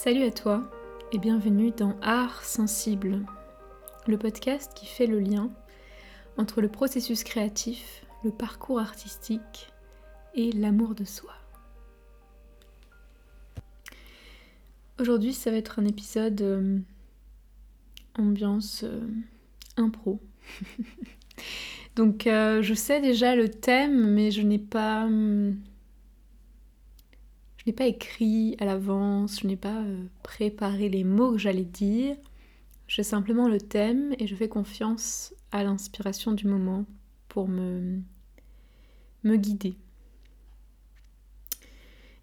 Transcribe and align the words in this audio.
Salut 0.00 0.22
à 0.22 0.30
toi 0.30 0.62
et 1.10 1.18
bienvenue 1.18 1.72
dans 1.72 1.98
Art 2.02 2.44
Sensible, 2.44 3.26
le 4.06 4.16
podcast 4.16 4.70
qui 4.76 4.86
fait 4.86 5.08
le 5.08 5.18
lien 5.18 5.50
entre 6.36 6.60
le 6.60 6.68
processus 6.68 7.24
créatif, 7.24 8.06
le 8.22 8.30
parcours 8.30 8.78
artistique 8.78 9.72
et 10.36 10.52
l'amour 10.52 10.94
de 10.94 11.02
soi. 11.02 11.32
Aujourd'hui, 15.00 15.32
ça 15.32 15.50
va 15.50 15.56
être 15.56 15.80
un 15.80 15.84
épisode 15.84 16.42
euh, 16.42 16.78
ambiance 18.16 18.84
euh, 18.84 19.00
impro. 19.76 20.20
Donc, 21.96 22.28
euh, 22.28 22.62
je 22.62 22.72
sais 22.72 23.00
déjà 23.00 23.34
le 23.34 23.48
thème, 23.48 24.14
mais 24.14 24.30
je 24.30 24.42
n'ai 24.42 24.60
pas. 24.60 25.08
Hum, 27.58 27.64
n'ai 27.66 27.72
pas 27.72 27.86
écrit 27.86 28.56
à 28.60 28.64
l'avance, 28.64 29.40
je 29.40 29.46
n'ai 29.46 29.56
pas 29.56 29.82
euh, 29.82 30.04
préparé 30.22 30.88
les 30.88 31.04
mots 31.04 31.32
que 31.32 31.38
j'allais 31.38 31.64
dire. 31.64 32.16
J'ai 32.86 33.02
simplement 33.02 33.48
le 33.48 33.60
thème 33.60 34.14
et 34.18 34.26
je 34.26 34.34
fais 34.34 34.48
confiance 34.48 35.34
à 35.52 35.62
l'inspiration 35.62 36.32
du 36.32 36.46
moment 36.46 36.86
pour 37.28 37.48
me, 37.48 38.00
me 39.24 39.36
guider. 39.36 39.76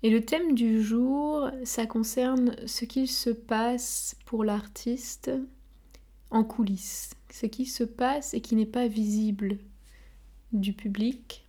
Et 0.04 0.10
le 0.10 0.24
thème 0.24 0.54
du 0.54 0.82
jour, 0.82 1.50
ça 1.64 1.86
concerne 1.86 2.56
ce 2.68 2.86
qu'il 2.86 3.08
se 3.08 3.30
passe 3.30 4.16
pour 4.26 4.44
l'artiste 4.44 5.32
en 6.32 6.44
coulisses, 6.44 7.12
ce 7.32 7.46
qui 7.46 7.66
se 7.66 7.84
passe 7.84 8.34
et 8.34 8.42
qui 8.42 8.56
n'est 8.56 8.66
pas 8.66 8.88
visible 8.88 9.58
du 10.52 10.74
public 10.74 11.45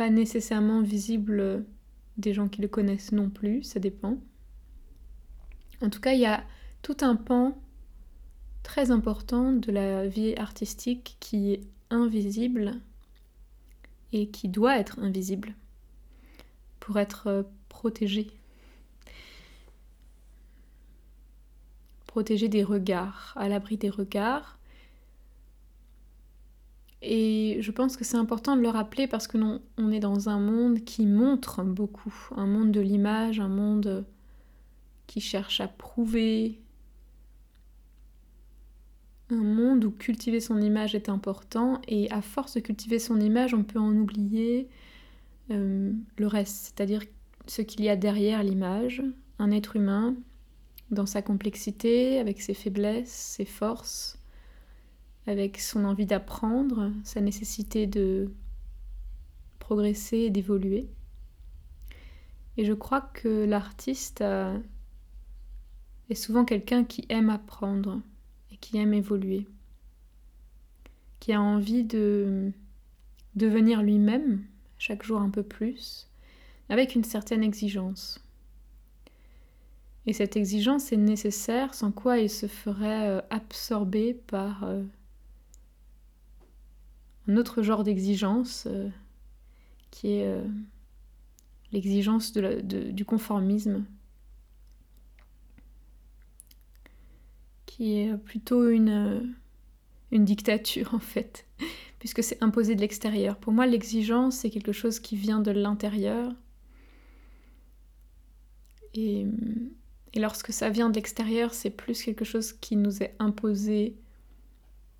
pas 0.00 0.08
nécessairement 0.08 0.80
visible 0.80 1.62
des 2.16 2.32
gens 2.32 2.48
qui 2.48 2.62
le 2.62 2.68
connaissent 2.68 3.12
non 3.12 3.28
plus, 3.28 3.62
ça 3.62 3.80
dépend. 3.80 4.16
En 5.82 5.90
tout 5.90 6.00
cas, 6.00 6.14
il 6.14 6.20
y 6.20 6.24
a 6.24 6.42
tout 6.80 6.96
un 7.02 7.16
pan 7.16 7.60
très 8.62 8.90
important 8.90 9.52
de 9.52 9.70
la 9.70 10.06
vie 10.06 10.34
artistique 10.36 11.18
qui 11.20 11.52
est 11.52 11.60
invisible 11.90 12.80
et 14.14 14.30
qui 14.30 14.48
doit 14.48 14.78
être 14.78 14.98
invisible 15.00 15.54
pour 16.78 16.98
être 16.98 17.26
euh, 17.26 17.42
protégé. 17.68 18.30
Protégé 22.06 22.48
des 22.48 22.64
regards, 22.64 23.34
à 23.36 23.50
l'abri 23.50 23.76
des 23.76 23.90
regards, 23.90 24.58
et 27.02 27.58
je 27.60 27.70
pense 27.70 27.96
que 27.96 28.04
c'est 28.04 28.16
important 28.16 28.56
de 28.56 28.60
le 28.60 28.68
rappeler 28.68 29.06
parce 29.06 29.26
que 29.26 29.38
non, 29.38 29.62
on 29.78 29.90
est 29.90 30.00
dans 30.00 30.28
un 30.28 30.38
monde 30.38 30.80
qui 30.80 31.06
montre 31.06 31.62
beaucoup, 31.64 32.14
un 32.36 32.46
monde 32.46 32.72
de 32.72 32.80
l'image, 32.80 33.40
un 33.40 33.48
monde 33.48 34.04
qui 35.06 35.20
cherche 35.20 35.60
à 35.60 35.68
prouver, 35.68 36.60
un 39.30 39.42
monde 39.42 39.84
où 39.84 39.90
cultiver 39.90 40.40
son 40.40 40.60
image 40.60 40.94
est 40.94 41.08
important 41.08 41.80
et 41.88 42.10
à 42.10 42.20
force 42.20 42.54
de 42.54 42.60
cultiver 42.60 42.98
son 42.98 43.18
image, 43.18 43.54
on 43.54 43.62
peut 43.62 43.78
en 43.78 43.96
oublier 43.96 44.68
euh, 45.50 45.92
le 46.18 46.26
reste, 46.26 46.74
c'est-à-dire 46.76 47.02
ce 47.46 47.62
qu'il 47.62 47.82
y 47.82 47.88
a 47.88 47.96
derrière 47.96 48.42
l'image, 48.42 49.02
un 49.38 49.50
être 49.50 49.76
humain 49.76 50.14
dans 50.90 51.06
sa 51.06 51.22
complexité, 51.22 52.18
avec 52.18 52.42
ses 52.42 52.54
faiblesses, 52.54 53.10
ses 53.10 53.44
forces, 53.44 54.19
avec 55.26 55.60
son 55.60 55.84
envie 55.84 56.06
d'apprendre, 56.06 56.92
sa 57.04 57.20
nécessité 57.20 57.86
de 57.86 58.30
progresser 59.58 60.18
et 60.18 60.30
d'évoluer. 60.30 60.88
Et 62.56 62.64
je 62.64 62.72
crois 62.72 63.00
que 63.00 63.44
l'artiste 63.44 64.22
est 66.10 66.14
souvent 66.14 66.44
quelqu'un 66.44 66.84
qui 66.84 67.06
aime 67.08 67.30
apprendre 67.30 68.00
et 68.52 68.56
qui 68.56 68.78
aime 68.78 68.92
évoluer, 68.92 69.46
qui 71.20 71.32
a 71.32 71.40
envie 71.40 71.84
de 71.84 72.52
devenir 73.36 73.82
lui-même 73.82 74.44
chaque 74.78 75.02
jour 75.02 75.20
un 75.20 75.30
peu 75.30 75.42
plus, 75.42 76.08
avec 76.68 76.94
une 76.94 77.04
certaine 77.04 77.42
exigence. 77.42 78.24
Et 80.06 80.12
cette 80.12 80.36
exigence 80.36 80.92
est 80.92 80.96
nécessaire, 80.96 81.74
sans 81.74 81.92
quoi 81.92 82.18
il 82.18 82.30
se 82.30 82.46
ferait 82.46 83.08
euh, 83.08 83.20
absorber 83.30 84.14
par 84.14 84.64
euh, 84.64 84.82
un 87.30 87.36
autre 87.36 87.62
genre 87.62 87.84
d'exigence 87.84 88.66
euh, 88.66 88.88
qui 89.92 90.14
est 90.14 90.26
euh, 90.26 90.42
l'exigence 91.70 92.32
du 92.32 93.04
conformisme, 93.04 93.84
qui 97.66 97.98
est 97.98 98.16
plutôt 98.16 98.68
une, 98.68 99.32
une 100.10 100.24
dictature 100.24 100.92
en 100.94 100.98
fait, 100.98 101.46
puisque 102.00 102.24
c'est 102.24 102.42
imposé 102.42 102.74
de 102.74 102.80
l'extérieur. 102.80 103.36
Pour 103.36 103.52
moi, 103.52 103.64
l'exigence, 103.64 104.38
c'est 104.38 104.50
quelque 104.50 104.72
chose 104.72 104.98
qui 104.98 105.14
vient 105.14 105.40
de 105.40 105.52
l'intérieur. 105.52 106.34
Et, 108.94 109.24
lorsque 110.16 110.52
ça 110.52 110.68
vient 110.68 110.90
de 110.90 110.96
l'extérieur, 110.96 111.54
c'est 111.54 111.70
plus 111.70 112.02
quelque 112.02 112.24
chose 112.24 112.52
qui 112.52 112.74
nous 112.74 113.04
est 113.04 113.14
imposé 113.20 113.96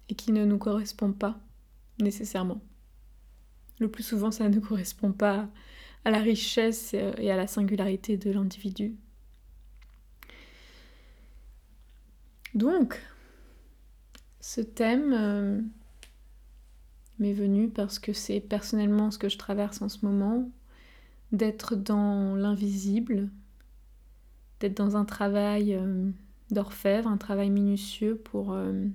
et 0.09 0.15
qui 0.15 0.31
ne 0.31 0.45
nous 0.45 0.59
correspond 0.59 1.13
pas 1.13 1.41
nécessairement. 2.03 2.61
Le 3.79 3.91
plus 3.91 4.03
souvent, 4.03 4.31
ça 4.31 4.49
ne 4.49 4.61
correspond 4.61 5.13
pas 5.13 5.49
à 6.05 6.11
la 6.11 6.19
richesse 6.19 6.95
et 6.95 7.31
à 7.31 7.37
la 7.37 7.47
singularité 7.47 8.17
de 8.17 8.31
l'individu. 8.31 8.97
Donc, 12.55 13.01
ce 14.41 14.61
thème 14.61 15.13
euh, 15.13 15.61
m'est 17.19 17.33
venu 17.33 17.69
parce 17.69 17.99
que 17.99 18.13
c'est 18.13 18.41
personnellement 18.41 19.11
ce 19.11 19.19
que 19.19 19.29
je 19.29 19.39
traverse 19.39 19.83
en 19.83 19.89
ce 19.89 20.05
moment, 20.05 20.51
d'être 21.31 21.77
dans 21.77 22.35
l'invisible, 22.35 23.31
d'être 24.59 24.77
dans 24.77 24.97
un 24.97 25.05
travail 25.05 25.75
euh, 25.75 26.11
d'orfèvre, 26.51 27.09
un 27.09 27.19
travail 27.19 27.51
minutieux 27.51 28.17
pour 28.17 28.53
euh, 28.53 28.87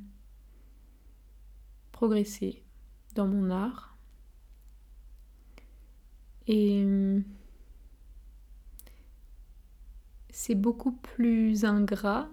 progresser, 1.93 2.64
dans 3.15 3.27
mon 3.27 3.49
art. 3.49 3.97
Et 6.47 6.83
hum, 6.85 7.23
c'est 10.29 10.55
beaucoup 10.55 10.91
plus 10.91 11.65
ingrat 11.65 12.27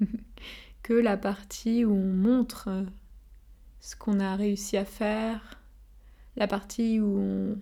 que 0.82 0.94
la 0.94 1.16
partie 1.16 1.84
où 1.84 1.92
on 1.92 2.12
montre 2.12 2.86
ce 3.80 3.94
qu'on 3.94 4.20
a 4.20 4.34
réussi 4.34 4.78
à 4.78 4.86
faire, 4.86 5.60
la 6.36 6.46
partie 6.48 7.00
où 7.00 7.56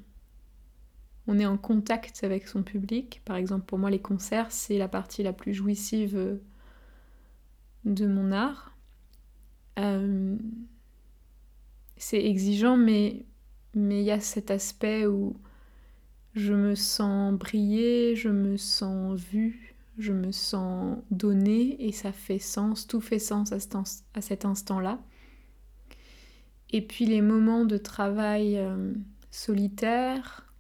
on, 1.27 1.39
est 1.39 1.47
en 1.47 1.59
contact 1.59 2.23
avec 2.23 2.47
son 2.47 2.63
public. 2.63 3.21
Par 3.25 3.37
exemple, 3.37 3.67
pour 3.67 3.79
moi, 3.79 3.91
les 3.91 4.01
concerts, 4.01 4.53
c'est 4.53 4.79
la 4.79 4.89
partie 4.89 5.25
la 5.25 5.33
plus 5.33 5.53
jouissive 5.53 6.39
de 7.85 8.07
mon 8.07 8.31
art. 8.31 8.77
Euh, 9.81 10.37
c'est 12.03 12.25
exigeant, 12.25 12.77
mais 12.77 13.25
il 13.77 14.03
y 14.03 14.11
a 14.11 14.19
cet 14.19 14.51
aspect 14.51 15.07
où 15.07 15.37
je 16.35 16.53
me 16.53 16.75
sens 16.75 17.33
briller, 17.33 18.17
je 18.17 18.29
me 18.29 18.57
sens 18.57 19.21
vue, 19.21 19.77
je 19.99 20.13
me 20.13 20.33
sens 20.33 20.99
donnée 21.13 21.77
et 21.87 21.93
ça 21.93 22.11
fait 22.11 22.41
sens, 22.41 22.89
tout 22.89 23.01
fait 23.01 23.21
sens 23.21 23.53
à 23.53 24.21
cet, 24.21 24.45
instant-là. 24.45 24.99
Et 26.71 26.83
puis 26.83 27.07
les 27.07 27.21
moments 27.21 27.65
de 27.65 27.77
travail 27.77 28.59
euh, 28.59 28.93
solitaire, 29.31 30.53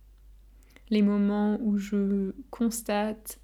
les 0.90 1.02
moments 1.02 1.58
où 1.60 1.76
je 1.76 2.34
constate 2.50 3.40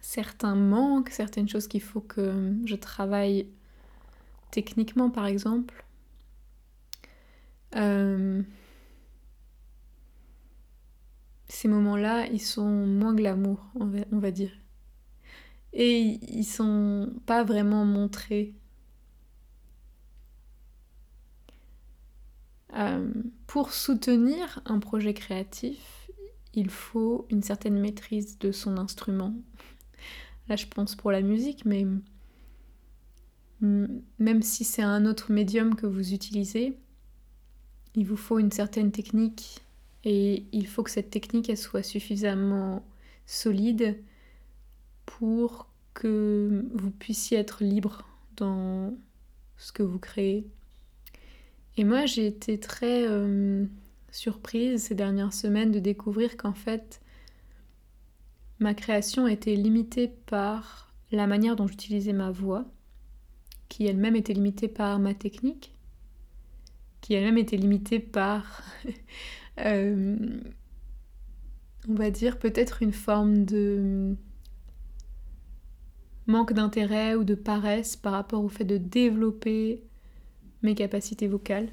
certains 0.00 0.56
manques, 0.56 1.10
certaines 1.10 1.48
choses 1.48 1.68
qu'il 1.68 1.82
faut 1.82 2.00
que 2.00 2.52
je 2.64 2.74
travaille 2.74 3.46
techniquement 4.50 5.08
par 5.08 5.26
exemple, 5.26 5.83
euh, 7.76 8.42
ces 11.48 11.68
moments-là, 11.68 12.26
ils 12.26 12.40
sont 12.40 12.86
moins 12.86 13.14
glamour, 13.14 13.64
on 13.74 14.18
va, 14.18 14.30
dire. 14.30 14.52
Et 15.72 16.18
ils 16.28 16.44
sont 16.44 17.12
pas 17.26 17.44
vraiment 17.44 17.84
montrés. 17.84 18.54
Euh, 22.74 23.12
pour 23.46 23.72
soutenir 23.72 24.60
un 24.64 24.80
projet 24.80 25.14
créatif, 25.14 26.10
il 26.54 26.70
faut 26.70 27.26
une 27.30 27.42
certaine 27.42 27.78
maîtrise 27.78 28.38
de 28.38 28.52
son 28.52 28.76
instrument. 28.78 29.34
Là, 30.48 30.56
je 30.56 30.66
pense 30.66 30.94
pour 30.94 31.12
la 31.12 31.22
musique, 31.22 31.64
mais 31.64 31.86
même 33.60 34.42
si 34.42 34.64
c'est 34.64 34.82
un 34.82 35.06
autre 35.06 35.32
médium 35.32 35.74
que 35.74 35.86
vous 35.86 36.12
utilisez, 36.12 36.78
il 37.94 38.06
vous 38.06 38.16
faut 38.16 38.38
une 38.38 38.52
certaine 38.52 38.92
technique 38.92 39.60
et 40.04 40.44
il 40.52 40.66
faut 40.66 40.82
que 40.82 40.90
cette 40.90 41.10
technique 41.10 41.56
soit 41.56 41.82
suffisamment 41.82 42.84
solide 43.26 43.98
pour 45.06 45.68
que 45.94 46.66
vous 46.74 46.90
puissiez 46.90 47.38
être 47.38 47.62
libre 47.62 48.06
dans 48.36 48.94
ce 49.56 49.72
que 49.72 49.82
vous 49.82 49.98
créez. 49.98 50.46
Et 51.76 51.84
moi, 51.84 52.06
j'ai 52.06 52.26
été 52.26 52.58
très 52.58 53.06
euh, 53.06 53.64
surprise 54.10 54.84
ces 54.84 54.94
dernières 54.94 55.32
semaines 55.32 55.72
de 55.72 55.80
découvrir 55.80 56.36
qu'en 56.36 56.52
fait, 56.52 57.00
ma 58.58 58.74
création 58.74 59.26
était 59.26 59.56
limitée 59.56 60.08
par 60.26 60.92
la 61.10 61.26
manière 61.26 61.56
dont 61.56 61.66
j'utilisais 61.66 62.12
ma 62.12 62.30
voix, 62.30 62.64
qui 63.68 63.86
elle-même 63.86 64.16
était 64.16 64.34
limitée 64.34 64.68
par 64.68 64.98
ma 64.98 65.14
technique, 65.14 65.73
qui 67.04 67.12
elle-même 67.12 67.36
était 67.36 67.58
limitée 67.58 67.98
par, 67.98 68.62
euh, 69.60 70.16
on 71.86 71.92
va 71.92 72.10
dire, 72.10 72.38
peut-être 72.38 72.82
une 72.82 72.94
forme 72.94 73.44
de 73.44 74.16
manque 76.26 76.54
d'intérêt 76.54 77.14
ou 77.14 77.22
de 77.22 77.34
paresse 77.34 77.94
par 77.94 78.14
rapport 78.14 78.42
au 78.42 78.48
fait 78.48 78.64
de 78.64 78.78
développer 78.78 79.84
mes 80.62 80.74
capacités 80.74 81.28
vocales 81.28 81.68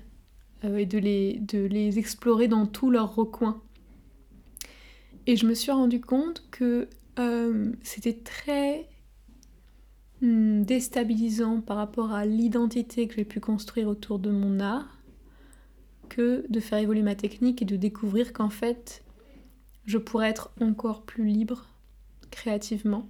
euh, 0.66 0.76
et 0.76 0.86
de 0.86 0.98
les, 0.98 1.98
explorer 1.98 2.50
dans 2.50 2.66
tous 2.66 2.92
leurs 2.92 3.16
recoins. 3.16 3.62
Et 5.28 5.38
je 5.38 5.46
me 5.46 5.54
suis 5.54 5.72
rendu 5.72 6.02
compte 6.02 6.44
que 6.52 6.90
euh, 7.20 7.72
c'était 7.84 8.18
très 8.18 8.90
hmm, 10.22 10.64
déstabilisant 10.64 11.62
par 11.62 11.78
rapport 11.78 12.12
à 12.12 12.26
l'identité 12.26 13.08
que 13.08 13.16
j'ai 13.16 13.24
pu 13.24 13.40
construire 13.40 13.88
autour 13.88 14.20
de 14.20 14.30
mon 14.30 14.60
art 14.60 15.01
que 16.12 16.46
de 16.50 16.60
faire 16.60 16.80
évoluer 16.80 17.04
ma 17.04 17.16
technique 17.16 17.62
et 17.62 17.66
de 17.66 17.78
découvrir 17.78 18.34
qu'en 18.34 18.50
fait 18.50 19.02
je 19.86 19.98
pourrais 19.98 20.30
être 20.30 20.52
encore 20.60 21.04
plus 21.04 21.26
libre 21.26 21.68
créativement 22.32 23.10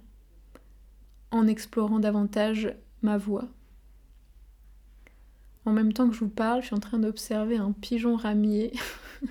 en 1.32 1.48
explorant 1.48 1.98
davantage 1.98 2.72
ma 3.02 3.18
voix. 3.18 3.48
En 5.64 5.72
même 5.72 5.92
temps 5.92 6.08
que 6.08 6.14
je 6.14 6.20
vous 6.20 6.28
parle, 6.28 6.60
je 6.60 6.66
suis 6.66 6.76
en 6.76 6.80
train 6.80 7.00
d'observer 7.00 7.56
un 7.56 7.72
pigeon 7.72 8.14
ramier. 8.14 8.72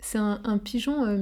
c'est 0.00 0.18
un, 0.18 0.58
pigeon, 0.58 1.06
euh, 1.06 1.16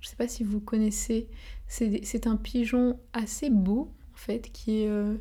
je 0.00 0.06
ne 0.06 0.10
sais 0.10 0.16
pas 0.16 0.28
si 0.28 0.44
vous 0.44 0.60
connaissez, 0.60 1.28
c'est 1.68 2.26
un 2.26 2.36
pigeon 2.36 2.98
assez 3.14 3.48
beau 3.48 3.90
en 4.12 4.16
fait, 4.16 4.50
qui 4.52 4.82
est, 4.82 4.88
euh, 4.88 5.14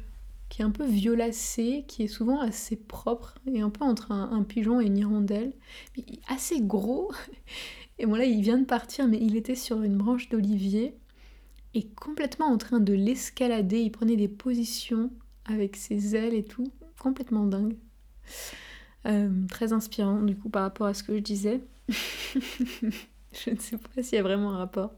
qui 0.52 0.62
est 0.62 0.66
un 0.66 0.72
peu 0.72 0.86
violacé, 0.86 1.86
qui 1.88 2.04
est 2.04 2.08
souvent 2.08 2.42
assez 2.42 2.76
propre, 2.76 3.36
et 3.48 3.62
un 3.62 3.70
peu 3.70 3.86
entre 3.86 4.12
un, 4.12 4.44
pigeon 4.44 4.82
et 4.82 4.86
une 4.86 4.98
hirondelle, 4.98 5.54
assez 6.28 6.60
gros. 6.62 7.12
Et 8.00 8.06
bon 8.06 8.16
là, 8.16 8.26
il 8.26 8.42
vient 8.42 8.58
de 8.58 8.66
partir, 8.66 9.08
mais 9.08 9.20
il 9.22 9.36
était 9.38 9.56
sur 9.56 9.82
une 9.84 9.96
branche 9.96 10.28
d'olivier 10.28 10.98
et 11.76 11.88
complètement 11.88 12.48
en 12.48 12.58
train 12.58 12.80
de 12.80 12.94
l'escalader. 12.94 13.80
Il 13.80 13.92
prenait 13.92 14.16
des 14.16 14.28
positions 14.28 15.12
avec 15.46 15.76
ses 15.76 16.16
ailes 16.16 16.34
et 16.34 16.44
tout, 16.44 16.74
complètement 17.00 17.46
dingue. 17.46 17.78
Euh, 19.06 19.30
très 19.48 19.72
inspirant 19.72 20.22
du 20.22 20.36
coup 20.36 20.50
par 20.50 20.64
rapport 20.64 20.88
à 20.88 20.94
ce 20.96 21.04
que 21.04 21.16
je 21.16 21.22
disais. 21.22 21.62
je 21.90 23.50
ne 23.52 23.60
sais 23.60 23.78
pas 23.78 24.02
s'il 24.02 24.16
y 24.16 24.20
a 24.20 24.24
vraiment 24.24 24.52
un 24.52 24.58
rapport. 24.58 24.92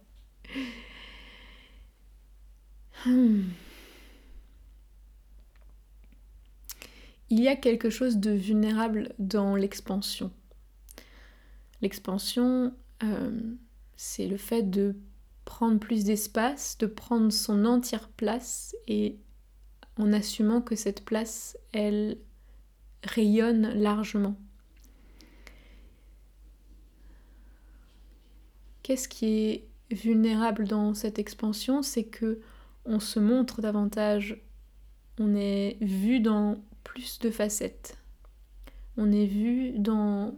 Hmm. 3.06 3.42
Il 7.34 7.40
y 7.40 7.48
a 7.48 7.56
quelque 7.56 7.90
chose 7.90 8.18
de 8.18 8.30
vulnérable 8.30 9.16
dans 9.18 9.56
l'expansion. 9.56 10.32
L'expansion, 11.82 12.76
euh, 13.02 13.32
c'est 13.96 14.28
le 14.28 14.38
fait 14.38 14.62
de 14.62 14.96
prendre 15.44 15.80
plus 15.80 16.04
d'espace, 16.04 16.78
de 16.78 16.86
prendre 16.86 17.32
son 17.32 17.66
entière 17.66 18.10
place 18.10 18.76
et 18.88 19.18
en 19.98 20.14
assumant 20.14 20.62
que 20.62 20.76
cette 20.76 21.06
place, 21.06 21.58
elle 21.72 22.20
rayonne 23.04 23.82
largement. 23.82 24.36
Qu'est-ce 28.84 29.08
qui 29.08 29.26
est 29.26 29.68
vulnérable 29.90 30.68
dans 30.68 30.94
cette 30.94 31.18
expansion? 31.18 31.82
C'est 31.82 32.06
que 32.06 32.42
on 32.86 33.00
se 33.00 33.20
montre 33.20 33.60
davantage, 33.60 34.40
on 35.18 35.34
est 35.34 35.78
vu 35.82 36.20
dans 36.20 36.64
plus 36.84 37.20
de 37.20 37.30
facettes. 37.30 37.98
On 38.98 39.12
est 39.12 39.26
vu 39.26 39.72
dans 39.78 40.36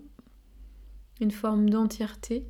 une 1.22 1.32
forme 1.32 1.70
d'entièreté 1.70 2.46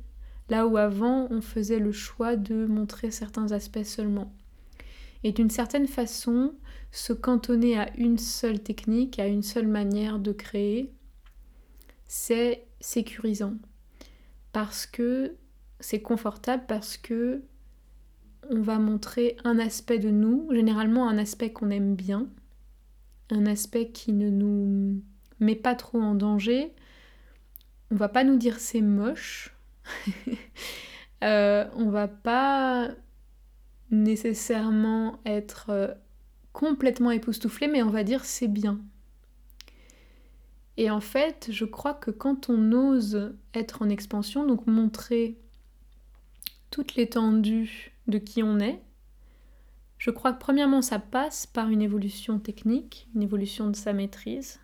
là 0.48 0.66
où 0.66 0.76
avant 0.76 1.28
on 1.30 1.40
faisait 1.40 1.78
le 1.78 1.92
choix 1.92 2.36
de 2.36 2.66
montrer 2.66 3.10
certains 3.10 3.52
aspects 3.52 3.84
seulement. 3.84 4.32
Et 5.24 5.32
d'une 5.32 5.50
certaine 5.50 5.88
façon, 5.88 6.54
se 6.92 7.12
cantonner 7.12 7.78
à 7.78 7.94
une 7.96 8.18
seule 8.18 8.60
technique, 8.60 9.18
à 9.18 9.26
une 9.26 9.42
seule 9.42 9.66
manière 9.66 10.18
de 10.18 10.32
créer, 10.32 10.92
c'est 12.06 12.66
sécurisant. 12.80 13.54
Parce 14.52 14.86
que 14.86 15.34
c'est 15.80 16.00
confortable, 16.00 16.64
parce 16.68 16.96
que 16.96 17.42
on 18.48 18.60
va 18.60 18.78
montrer 18.78 19.36
un 19.42 19.58
aspect 19.58 19.98
de 19.98 20.10
nous, 20.10 20.48
généralement 20.52 21.08
un 21.08 21.18
aspect 21.18 21.52
qu'on 21.52 21.70
aime 21.70 21.96
bien, 21.96 22.28
un 23.30 23.46
aspect 23.46 23.88
qui 23.88 24.12
ne 24.12 24.30
nous 24.30 25.02
met 25.40 25.56
pas 25.56 25.74
trop 25.74 26.00
en 26.00 26.14
danger. 26.14 26.72
On 27.90 27.96
va 27.96 28.08
pas 28.08 28.24
nous 28.24 28.36
dire 28.36 28.58
c'est 28.58 28.80
moche, 28.80 29.54
euh, 31.24 31.64
on 31.74 31.90
va 31.90 32.08
pas 32.08 32.90
nécessairement 33.90 35.20
être 35.24 35.70
euh, 35.70 35.88
complètement 36.52 37.10
époustouflé, 37.10 37.68
mais 37.68 37.82
on 37.82 37.90
va 37.90 38.02
dire 38.02 38.24
c'est 38.24 38.48
bien. 38.48 38.80
Et 40.76 40.90
en 40.90 41.00
fait, 41.00 41.48
je 41.50 41.64
crois 41.64 41.94
que 41.94 42.10
quand 42.10 42.50
on 42.50 42.72
ose 42.72 43.34
être 43.54 43.82
en 43.82 43.88
expansion, 43.88 44.46
donc 44.46 44.66
montrer 44.66 45.38
toute 46.70 46.96
l'étendue 46.96 47.92
de 48.08 48.18
qui 48.18 48.42
on 48.42 48.58
est, 48.58 48.82
je 49.98 50.10
crois 50.10 50.32
que 50.32 50.40
premièrement 50.40 50.82
ça 50.82 50.98
passe 50.98 51.46
par 51.46 51.68
une 51.70 51.82
évolution 51.82 52.38
technique, 52.38 53.08
une 53.14 53.22
évolution 53.22 53.68
de 53.68 53.76
sa 53.76 53.92
maîtrise, 53.92 54.60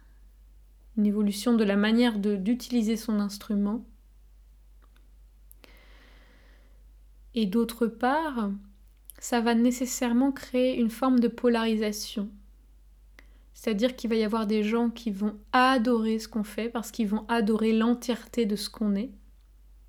une 0.97 1.07
évolution 1.07 1.55
de 1.55 1.65
la 1.65 1.77
manière 1.77 2.19
d'utiliser 2.19 2.97
son 2.97 3.19
instrument, 3.19 3.85
Et 7.35 7.47
d'autre 7.47 7.87
part, 7.87 8.51
ça 9.19 9.41
va 9.41 9.55
nécessairement 9.55 10.33
créer 10.33 10.79
une 10.79 10.91
forme 10.91 11.21
de 11.21 11.29
polarisation. 11.29 12.29
C'est-à-dire 13.55 13.97
qu'il 13.97 14.11
va 14.11 14.17
y 14.17 14.25
avoir 14.25 14.47
des 14.47 14.63
gens 14.63 14.91
qui 14.91 15.11
vont 15.11 15.39
adorer 15.53 16.19
ce 16.19 16.29
qu'on 16.29 16.45
fait 16.45 16.69
parce 16.69 16.91
qu'ils 16.91 17.09
vont 17.09 17.25
adorer 17.29 17.73
l'entièreté 17.73 18.45
de 18.45 18.57
ce 18.57 18.69
qu'on 18.69 18.95
est. 18.95 19.11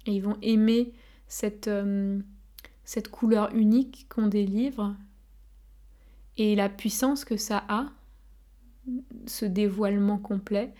Et 0.06 0.12
ils 0.12 0.22
vont 0.22 0.38
aimer 0.42 0.94
cette, 1.28 1.68
euh, 1.68 2.20
cette 2.86 3.10
couleur 3.10 3.54
unique 3.56 4.06
qu'on 4.10 4.28
délivre 4.28 4.96
et 6.38 6.56
la 6.56 6.70
puissance 6.70 7.26
que 7.26 7.38
ça 7.38 7.64
a, 7.68 7.92
ce 9.28 9.46
dévoilement 9.46 10.18
complet. 10.18 10.74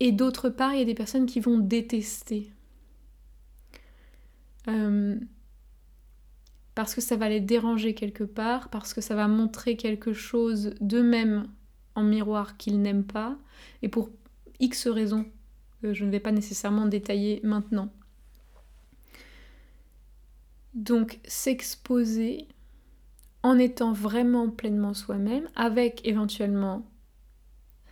Et 0.00 0.12
d'autre 0.12 0.48
part, 0.48 0.74
il 0.74 0.78
y 0.78 0.82
a 0.82 0.86
des 0.86 0.94
personnes 0.94 1.26
qui 1.26 1.40
vont 1.40 1.58
détester. 1.58 2.52
Euh, 4.68 5.18
parce 6.74 6.94
que 6.94 7.00
ça 7.00 7.16
va 7.16 7.28
les 7.28 7.40
déranger 7.40 7.94
quelque 7.94 8.24
part, 8.24 8.70
parce 8.70 8.94
que 8.94 9.00
ça 9.00 9.14
va 9.14 9.28
montrer 9.28 9.76
quelque 9.76 10.12
chose 10.12 10.74
d'eux-mêmes 10.80 11.46
en 11.94 12.02
miroir 12.02 12.56
qu'ils 12.56 12.80
n'aiment 12.80 13.04
pas, 13.04 13.36
et 13.82 13.88
pour 13.88 14.08
X 14.60 14.86
raisons 14.86 15.26
que 15.82 15.92
je 15.92 16.04
ne 16.04 16.10
vais 16.10 16.20
pas 16.20 16.32
nécessairement 16.32 16.86
détailler 16.86 17.40
maintenant. 17.42 17.92
Donc 20.74 21.18
s'exposer 21.24 22.48
en 23.42 23.58
étant 23.58 23.92
vraiment 23.92 24.48
pleinement 24.48 24.94
soi-même, 24.94 25.48
avec 25.54 26.06
éventuellement... 26.06 26.86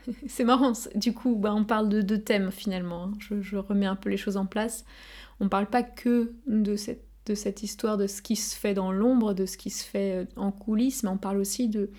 C'est 0.27 0.45
marrant, 0.45 0.73
du 0.95 1.13
coup, 1.13 1.37
bah, 1.37 1.55
on 1.55 1.65
parle 1.65 1.89
de 1.89 2.01
deux 2.03 2.23
thèmes 2.23 2.51
finalement, 2.51 3.05
hein. 3.05 3.13
je, 3.19 3.57
remets 3.57 3.87
un 3.87 3.97
peu 3.97 4.09
les 4.09 4.17
choses 4.17 4.37
en 4.37 4.47
place. 4.47 4.85
On 5.41 5.45
ne 5.45 5.51
parle 5.51 5.67
pas 5.67 5.83
que 5.83 6.33
de 6.47 6.77
cette 6.77 7.05
de 7.27 7.35
cette 7.35 7.63
histoire 7.63 7.97
de 7.97 8.07
ce 8.07 8.23
qui 8.23 8.35
se 8.35 8.57
fait 8.57 8.75
dans 8.75 8.93
l'ombre, 8.93 9.35
de 9.35 9.47
ce 9.47 9.57
qui 9.57 9.71
se 9.71 9.85
fait 9.85 10.23
euh, 10.23 10.25
en 10.37 10.51
coulisses, 10.51 11.03
mais 11.03 11.11
on 11.11 11.19
parle 11.19 11.39
aussi 11.39 11.69
de 11.69 11.91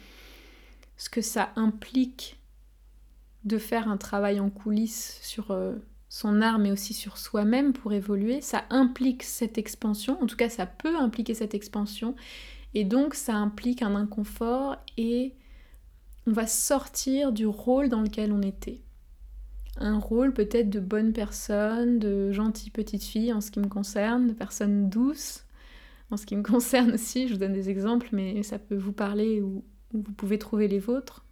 ce 0.98 1.10
que 1.10 1.22
ça 1.22 1.52
implique 1.56 2.40
de 3.44 3.58
faire 3.58 3.88
un 3.88 3.98
travail 3.98 4.40
en 4.40 4.50
coulisses 4.50 5.20
sur 5.22 5.52
euh, 5.52 5.74
son 6.10 6.42
art, 6.42 6.60
mais 6.60 6.72
aussi 6.72 6.94
sur 6.94 7.18
soi-même 7.18 7.74
pour 7.74 7.94
évoluer. 7.94 8.42
Ça 8.42 8.66
implique 8.70 9.24
cette 9.24 9.58
expansion, 9.58 10.22
en 10.22 10.28
tout 10.28 10.36
cas 10.36 10.50
ça 10.50 10.66
peut 10.66 10.96
impliquer 10.96 11.34
cette 11.34 11.54
expansion, 11.54 12.16
et 12.74 12.84
donc 12.84 13.16
ça 13.16 13.36
implique 13.36 13.82
un 13.82 13.96
inconfort 13.96 14.78
et 14.98 15.36
on 16.28 16.32
va 16.32 16.48
sortir 16.48 17.32
du 17.32 17.46
rôle 17.46 17.90
dans 17.90 18.02
lequel 18.02 18.32
on 18.32 18.42
était 18.42 18.82
un 19.78 20.00
rôle 20.00 20.34
peut-être 20.34 20.70
de 20.70 20.80
bonne 20.80 21.14
personne, 21.14 22.00
de 22.00 22.32
gentille 22.32 22.70
petite 22.70 23.04
fille 23.04 23.34
en 23.34 23.42
ce 23.42 23.52
qui 23.52 23.60
me 23.60 23.68
concerne, 23.68 24.28
de 24.28 24.34
personne 24.34 24.90
douce, 24.90 25.46
en 26.12 26.18
ce 26.18 26.26
qui 26.26 26.36
me 26.36 26.44
concerne 26.44 26.92
aussi, 26.92 27.28
je 27.28 27.34
vous 27.34 27.40
donne 27.40 27.54
des 27.54 27.70
exemples, 27.70 28.10
mais 28.12 28.44
ça 28.44 28.60
peut 28.60 28.76
vous 28.76 28.94
parler 28.94 29.42
ou, 29.42 29.64
vous 29.94 30.14
pouvez 30.14 30.40
trouver 30.40 30.70
les 30.70 30.80
vôtres. 30.80 31.26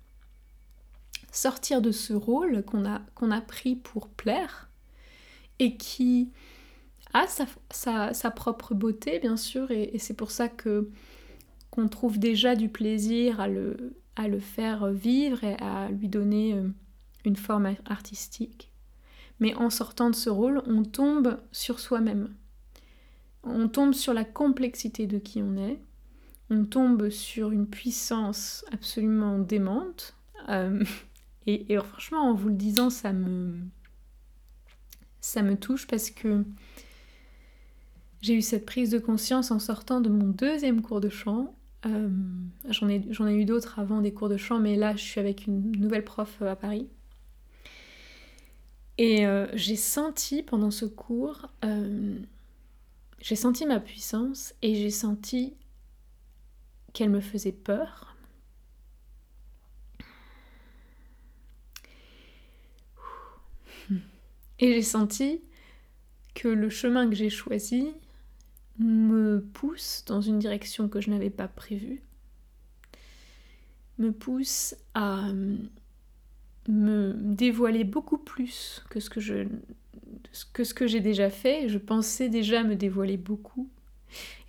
Sortir 1.32 1.82
de 1.82 1.92
ce 1.92 2.14
rôle 2.14 2.64
qu'on 2.64 2.86
a, 2.86 3.00
qu'on 3.16 3.32
a 3.32 3.40
pris 3.40 3.76
pour 3.76 4.10
plaire 4.10 4.70
et 5.60 5.78
qui 5.78 6.32
a 7.14 7.26
sa, 7.72 8.32
propre 8.32 8.74
beauté, 8.74 9.20
bien 9.20 9.38
sûr, 9.38 9.72
et, 9.72 9.98
c'est 9.98 10.14
pour 10.14 10.32
ça 10.32 10.50
que 10.50 10.90
qu'on 11.70 11.88
trouve 11.88 12.20
déjà 12.20 12.56
du 12.56 12.70
plaisir 12.70 13.40
à 13.40 13.48
le, 13.48 13.96
à 14.16 14.28
le 14.28 14.40
faire 14.40 14.88
vivre 14.88 15.44
et 15.44 15.56
à 15.60 15.90
lui 15.90 16.10
donner 16.10 16.54
euh, 16.54 16.68
une 17.26 17.36
forme 17.36 17.76
artistique. 17.86 18.72
Mais 19.40 19.54
en 19.56 19.70
sortant 19.70 20.10
de 20.10 20.16
ce 20.16 20.30
rôle, 20.30 20.62
on 20.66 20.84
tombe 20.84 21.40
sur 21.52 21.80
soi-même. 21.80 22.34
On 23.44 23.68
tombe 23.70 23.94
sur 23.94 24.14
la 24.14 24.26
complexité 24.26 25.08
de 25.08 25.18
qui 25.18 25.42
on 25.42 25.56
est. 25.56 25.80
On 26.50 26.66
tombe 26.66 27.10
sur 27.10 27.52
une 27.52 27.68
puissance 27.68 28.66
absolument 28.72 29.40
démente. 29.40 30.16
Euh, 30.50 30.84
et, 31.48 31.78
franchement, 31.78 32.30
en 32.30 32.34
vous 32.34 32.50
le 32.50 32.56
disant, 32.56 32.90
ça 32.90 33.14
me, 33.14 33.58
ça 35.22 35.42
me 35.42 35.56
touche 35.56 35.88
parce 35.88 36.10
que 36.10 36.44
j'ai 38.22 38.34
eu 38.34 38.42
cette 38.42 38.66
prise 38.66 38.90
de 38.90 39.00
conscience 39.00 39.52
en 39.52 39.60
sortant 39.60 40.02
de 40.02 40.10
mon 40.10 40.28
deuxième 40.28 40.82
cours 40.82 41.00
de 41.00 41.10
chant. 41.10 41.56
Euh, 41.86 42.10
j'en 42.68 42.90
ai, 42.90 43.36
eu 43.36 43.46
d'autres 43.46 43.80
avant 43.80 44.02
des 44.02 44.14
cours 44.14 44.30
de 44.30 44.38
chant, 44.38 44.60
mais 44.60 44.76
là, 44.76 44.96
je 44.96 45.04
suis 45.04 45.20
avec 45.20 45.48
une 45.48 45.72
nouvelle 45.78 46.04
prof 46.04 46.42
à 46.42 46.56
Paris. 46.56 46.88
Et 48.98 49.26
euh, 49.26 49.48
j'ai 49.54 49.78
senti 49.78 50.44
pendant 50.44 50.72
ce 50.72 50.86
cours, 50.86 51.48
euh, 51.64 52.20
j'ai 53.22 53.38
senti 53.38 53.66
ma 53.66 53.80
puissance 53.80 54.54
et 54.62 54.76
j'ai 54.76 54.90
senti 54.90 55.54
qu'elle 56.92 57.10
me 57.10 57.22
faisait 57.22 57.54
peur. 57.54 58.18
Et 64.62 64.74
j'ai 64.74 64.82
senti 64.82 65.42
que 66.36 66.50
le 66.50 66.70
chemin 66.70 67.10
que 67.10 67.16
j'ai 67.16 67.30
choisi 67.30 67.94
me 68.80 69.42
pousse 69.54 70.04
dans 70.08 70.22
une 70.22 70.40
direction 70.40 70.88
que 70.88 71.02
je 71.02 71.10
n'avais 71.10 71.30
pas 71.30 71.48
prévue, 71.48 72.02
me 73.98 74.12
pousse 74.12 74.76
à 74.94 75.32
me 76.68 77.14
dévoiler 77.18 77.84
beaucoup 77.84 78.18
plus 78.18 78.84
que 78.90 79.00
ce 79.00 79.10
que 79.10 80.88
j'ai 80.88 81.00
déjà 81.02 81.30
fait. 81.30 81.68
Je 81.68 81.78
pensais 81.78 82.30
déjà 82.30 82.64
me 82.64 82.76
dévoiler 82.76 83.18
beaucoup. 83.18 83.70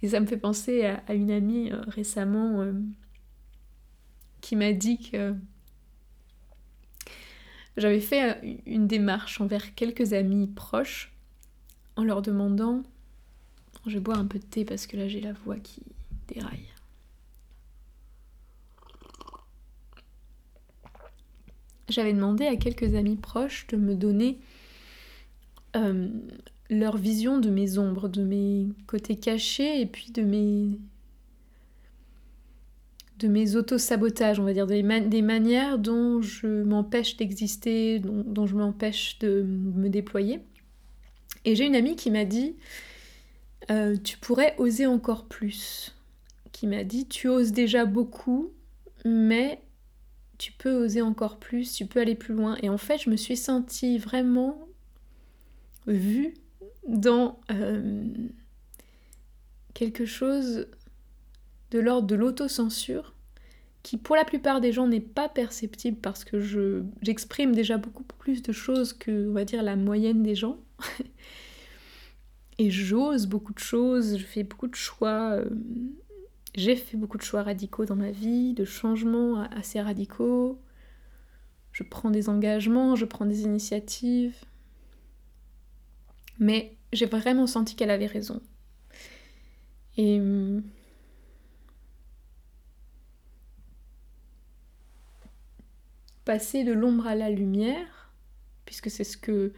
Et 0.03 0.09
ça 0.09 0.21
me 0.21 0.27
fait 0.27 0.37
penser 0.37 0.85
à, 0.85 1.13
une 1.13 1.31
amie 1.31 1.71
euh, 1.71 1.81
récemment 1.89 2.61
euh, 2.63 2.73
qui 4.41 4.57
m'a 4.57 4.73
dit 4.73 4.99
que 4.99 5.35
j'avais 7.77 8.01
fait 8.01 8.31
euh, 8.31 8.57
une 8.67 8.87
démarche 8.87 9.41
envers 9.41 9.75
quelques 9.75 10.13
amis 10.13 10.47
proches 10.47 11.13
en 11.97 12.05
leur 12.05 12.23
demandant... 12.23 12.83
Je 13.87 13.95
vais 13.95 14.01
boire 14.01 14.19
un 14.19 14.27
peu 14.27 14.39
de 14.39 14.45
thé 14.45 14.65
parce 14.65 14.87
que 14.87 14.97
là 14.97 15.09
j'ai 15.09 15.21
la 15.21 15.33
voix 15.33 15.57
qui 15.57 15.83
déraille. 16.29 16.71
j'avais 21.91 22.13
demandé 22.13 22.47
à 22.47 22.57
quelques 22.57 22.95
amis 22.95 23.17
proches 23.17 23.67
de 23.69 23.77
me 23.77 23.95
donner 23.95 24.39
euh, 25.77 26.09
leur 26.69 26.97
vision 26.97 27.39
de 27.39 27.51
mes 27.51 27.79
ombres, 27.79 28.09
de 28.09 28.23
mes 28.23 28.69
côtés 28.87 29.17
cachés 29.17 29.81
et 29.81 29.87
puis 29.87 30.13
de 30.13 30.23
mes 30.23 30.79
de 33.19 33.29
mes 33.29 33.55
auto-sabotages, 33.55 34.41
on 34.41 34.45
va 34.45 34.55
dire, 34.55 34.67
des, 34.67 34.83
manières 34.83 35.79
dont 35.79 36.23
je 36.23 36.63
m'empêche 36.63 37.19
d'exister, 37.19 37.99
dont, 37.99 38.47
je 38.47 38.57
m'empêche 38.57 39.19
de 39.19 39.43
me 39.43 39.91
déployer. 39.91 40.41
Et 41.45 41.55
j'ai 41.55 41.67
une 41.67 41.77
amie 41.77 41.97
qui 41.97 42.11
m'a 42.11 42.25
dit, 42.25 42.55
euh, 43.71 43.97
tu 44.03 44.19
pourrais 44.19 44.55
oser 44.59 44.87
encore 44.87 45.27
plus. 45.27 45.95
Qui 46.53 46.67
m'a 46.67 46.85
dit, 46.85 47.07
tu 47.07 47.29
oses 47.29 47.53
déjà 47.53 47.85
beaucoup, 47.85 48.53
mais 49.05 49.63
tu 50.39 50.53
peux 50.53 50.73
oser 50.73 51.03
encore 51.03 51.39
plus, 51.39 51.73
tu 51.73 51.87
peux 51.87 52.01
aller 52.01 52.15
plus 52.15 52.35
loin. 52.35 52.57
Et 52.63 52.69
en 52.69 52.79
fait, 52.79 52.99
je 52.99 53.11
me 53.11 53.17
suis 53.17 53.37
sentie 53.37 53.99
vraiment 53.99 54.67
vue 55.87 56.35
dans 56.87 57.41
euh, 57.51 58.05
quelque 59.75 60.07
chose 60.07 60.67
de 61.71 61.79
l'ordre 61.79 62.07
de 62.07 62.15
l'autocensure 62.15 63.15
qui 63.83 63.97
pour 63.97 64.17
la 64.17 64.25
plupart 64.25 64.61
des 64.61 64.73
gens 64.73 64.87
n'est 64.87 65.01
pas 65.01 65.29
perceptible 65.29 65.97
parce 66.01 66.25
que 66.25 66.41
je 66.41 66.83
j'exprime 67.03 67.55
déjà 67.55 67.79
beaucoup 67.79 68.03
plus 68.03 68.43
de 68.43 68.53
choses 68.53 68.93
que 68.93 69.29
va 69.31 69.45
dire 69.45 69.63
la 69.63 69.77
moyenne 69.77 70.23
des 70.23 70.35
gens 70.35 70.59
et 72.61 72.71
j'ose 72.71 73.27
beaucoup 73.27 73.53
de 73.53 73.59
choses 73.59 74.19
je 74.19 74.25
fais 74.25 74.45
beaucoup 74.45 74.69
de 74.69 74.75
choix 74.77 75.33
euh, 75.33 75.45
j'ai 76.55 76.77
fait 76.77 76.97
beaucoup 76.97 77.17
de 77.17 77.23
choix 77.23 77.43
radicaux 77.43 77.85
dans 77.85 77.97
ma 77.97 78.11
vie, 78.11 78.55
de 78.55 78.65
changements 78.65 79.43
assez 79.53 79.81
radicaux. 79.81 80.61
Je 81.73 81.85
prends 81.85 82.11
des 82.11 82.29
engagements, 82.29 82.97
je 82.97 83.05
prends 83.05 83.27
des 83.27 83.43
initiatives. 83.43 84.37
Mais 86.39 86.77
j'ai 86.93 87.07
vraiment 87.07 87.47
senti 87.47 87.77
qu'elle 87.77 87.91
avait 87.91 88.07
raison. 88.07 88.41
Et 89.97 90.19
hum, 90.19 90.63
passer 96.25 96.65
de 96.65 96.73
l'ombre 96.73 97.07
à 97.07 97.15
la 97.15 97.31
lumière, 97.31 98.11
puisque 98.65 98.91
c'est 98.91 99.05
ce 99.05 99.17
que 99.17 99.53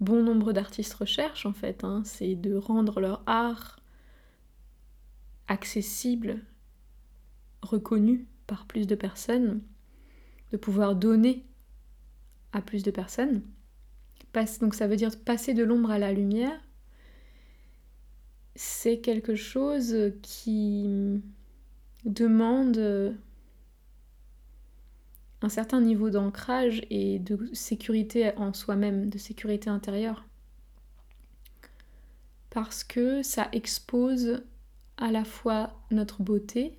bon 0.00 0.22
nombre 0.22 0.52
d'artistes 0.52 0.94
recherchent 0.94 1.46
en 1.46 1.52
fait, 1.52 1.84
hein, 1.84 2.02
c'est 2.04 2.34
de 2.34 2.54
rendre 2.54 3.00
leur 3.00 3.22
art 3.26 3.80
accessible, 5.48 6.40
reconnu 7.62 8.26
par 8.46 8.66
plus 8.66 8.86
de 8.86 8.94
personnes, 8.94 9.62
de 10.52 10.56
pouvoir 10.56 10.94
donner 10.94 11.44
à 12.52 12.62
plus 12.62 12.82
de 12.82 12.90
personnes. 12.90 13.42
Donc 14.60 14.74
ça 14.74 14.86
veut 14.86 14.96
dire 14.96 15.10
passer 15.24 15.52
de 15.52 15.64
l'ombre 15.64 15.90
à 15.90 15.98
la 15.98 16.12
lumière. 16.12 16.60
C'est 18.54 19.00
quelque 19.00 19.34
chose 19.34 20.12
qui 20.22 21.20
demande 22.04 23.16
un 25.42 25.48
certain 25.48 25.80
niveau 25.80 26.10
d'ancrage 26.10 26.82
et 26.90 27.18
de 27.18 27.50
sécurité 27.52 28.36
en 28.36 28.52
soi-même, 28.52 29.08
de 29.08 29.18
sécurité 29.18 29.70
intérieure. 29.70 30.24
Parce 32.50 32.82
que 32.82 33.22
ça 33.22 33.48
expose 33.52 34.42
à 34.96 35.12
la 35.12 35.24
fois 35.24 35.72
notre 35.90 36.22
beauté 36.22 36.76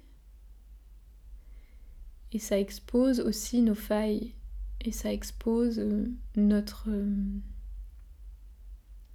et 2.31 2.39
ça 2.39 2.59
expose 2.59 3.19
aussi 3.21 3.61
nos 3.61 3.75
failles 3.75 4.33
et 4.81 4.91
ça 4.91 5.11
expose 5.11 5.79
euh, 5.79 6.11
notre 6.35 6.89
euh, 6.89 7.15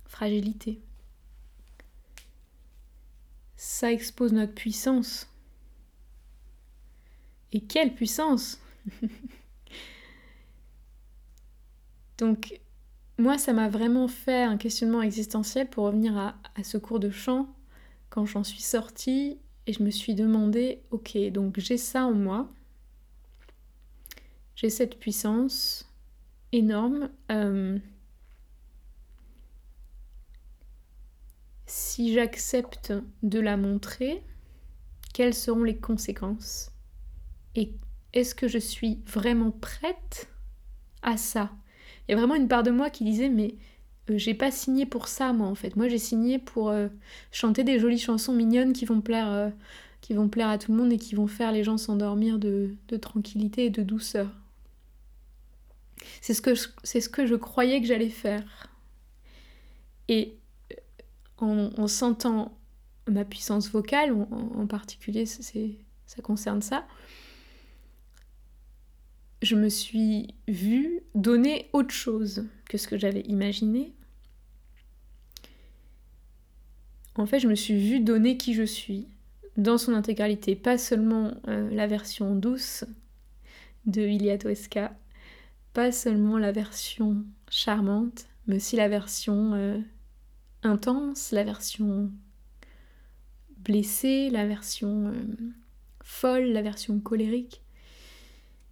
fragilité. 0.06 0.80
Ça 3.56 3.92
expose 3.92 4.32
notre 4.32 4.54
puissance. 4.54 5.28
Et 7.52 7.60
quelle 7.60 7.94
puissance? 7.94 8.58
Donc, 12.18 12.60
moi, 13.18 13.38
ça 13.38 13.52
m'a 13.52 13.68
vraiment 13.68 14.08
fait 14.08 14.42
un 14.42 14.56
questionnement 14.56 15.02
existentiel 15.02 15.68
pour 15.70 15.84
revenir 15.86 16.16
à, 16.16 16.34
à 16.56 16.64
ce 16.64 16.78
cours 16.78 17.00
de 17.00 17.10
chant 17.10 17.48
quand 18.10 18.26
j'en 18.26 18.44
suis 18.44 18.62
sortie 18.62 19.38
et 19.66 19.72
je 19.72 19.82
me 19.82 19.90
suis 19.90 20.14
demandé, 20.14 20.82
ok, 20.90 21.16
donc 21.32 21.58
j'ai 21.58 21.76
ça 21.78 22.06
en 22.06 22.12
moi, 22.14 22.48
j'ai 24.56 24.70
cette 24.70 24.98
puissance 24.98 25.88
énorme. 26.52 27.10
Euh, 27.30 27.78
si 31.66 32.12
j'accepte 32.14 32.92
de 33.22 33.40
la 33.40 33.56
montrer, 33.56 34.22
quelles 35.14 35.34
seront 35.34 35.64
les 35.64 35.76
conséquences 35.76 36.72
Et 37.54 37.72
est-ce 38.14 38.34
que 38.34 38.48
je 38.48 38.58
suis 38.58 39.00
vraiment 39.06 39.50
prête 39.50 40.28
à 41.02 41.16
ça? 41.18 41.50
Il 42.06 42.12
y 42.12 42.14
a 42.14 42.16
vraiment 42.16 42.36
une 42.36 42.48
part 42.48 42.62
de 42.62 42.70
moi 42.70 42.88
qui 42.88 43.04
disait 43.04 43.28
mais 43.28 43.56
euh, 44.08 44.16
j'ai 44.16 44.34
pas 44.34 44.50
signé 44.50 44.86
pour 44.86 45.08
ça 45.08 45.32
moi 45.32 45.48
en 45.48 45.54
fait. 45.54 45.76
Moi 45.76 45.88
j'ai 45.88 45.98
signé 45.98 46.38
pour 46.38 46.70
euh, 46.70 46.88
chanter 47.32 47.64
des 47.64 47.78
jolies 47.78 47.98
chansons 47.98 48.32
mignonnes 48.32 48.72
qui 48.72 48.84
vont 48.84 49.00
plaire 49.00 49.30
euh, 49.30 49.50
qui 50.00 50.14
vont 50.14 50.28
plaire 50.28 50.48
à 50.48 50.58
tout 50.58 50.70
le 50.70 50.78
monde 50.78 50.92
et 50.92 50.98
qui 50.98 51.14
vont 51.14 51.26
faire 51.26 51.50
les 51.50 51.64
gens 51.64 51.76
s'endormir 51.76 52.38
de, 52.38 52.76
tranquillité 53.00 53.66
et 53.66 53.70
de 53.70 53.82
douceur. 53.82 54.30
C'est 56.20 56.34
ce 56.34 56.42
que 56.42 56.54
je, 56.54 57.34
croyais 57.34 57.80
que 57.80 57.86
j'allais 57.86 58.10
faire. 58.10 58.68
Et 60.08 60.36
en 61.38 61.86
sentant 61.86 62.54
ma 63.08 63.24
puissance 63.24 63.70
vocale 63.70 64.12
en, 64.12 64.66
particulier, 64.66 65.24
ça 65.24 66.22
concerne 66.22 66.60
ça. 66.60 66.86
Je 69.44 69.56
me 69.56 69.68
suis 69.68 70.28
vue 70.48 71.02
donner 71.14 71.68
autre 71.74 71.90
chose 71.90 72.46
que 72.66 72.78
ce 72.78 72.88
que 72.88 72.96
j'avais 72.96 73.20
imaginé. 73.20 73.92
En 77.16 77.26
fait, 77.26 77.40
je 77.40 77.48
me 77.48 77.54
suis 77.54 77.76
vue 77.76 78.00
donner 78.00 78.38
qui 78.38 78.54
je 78.54 78.62
suis 78.62 79.06
dans 79.58 79.76
son 79.76 79.92
intégralité, 79.92 80.56
pas 80.56 80.78
seulement 80.78 81.34
euh, 81.46 81.68
la 81.74 81.86
version 81.86 82.34
douce 82.34 82.86
de 83.84 84.00
Ilia 84.00 84.38
Toesca, 84.38 84.96
pas 85.74 85.92
seulement 85.92 86.38
la 86.38 86.50
version 86.50 87.22
charmante, 87.50 88.24
mais 88.46 88.56
aussi 88.56 88.76
la 88.76 88.88
version 88.88 89.52
euh, 89.52 89.78
intense, 90.62 91.32
la 91.32 91.44
version 91.44 92.10
blessée, 93.58 94.30
la 94.30 94.46
version 94.46 95.08
euh, 95.08 95.22
folle, 96.02 96.44
la 96.44 96.62
version 96.62 96.98
colérique. 96.98 97.63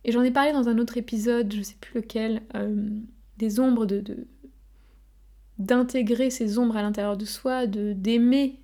Et 0.05 0.13
j'en 0.13 0.23
ai 0.23 0.31
parlé 0.31 0.53
dans 0.53 0.69
un 0.69 0.79
autre 0.79 0.97
épisode, 0.97 1.53
je 1.53 1.63
sais 1.63 1.77
plus 1.81 2.01
lequel, 2.01 2.43
euh, 2.55 2.89
des 3.39 3.61
ombres, 3.61 3.87
de, 3.87 4.27
d'intégrer 5.59 6.31
ces 6.31 6.59
ombres 6.59 6.77
à 6.77 6.83
l'intérieur 6.83 7.17
de 7.17 7.25
soi, 7.25 7.67
de 7.67 7.93
d'aimer 7.93 8.59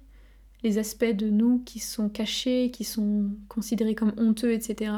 les 0.65 0.79
aspects 0.79 1.05
de 1.05 1.31
nous 1.31 1.61
qui 1.61 1.79
sont 1.79 2.09
cachés, 2.09 2.71
qui 2.73 2.85
sont 2.85 3.31
considérés 3.49 3.95
comme 3.95 4.13
honteux, 4.17 4.53
etc. 4.53 4.93